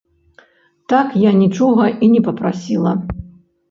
[0.93, 3.01] Так я нічога і не папрасіла.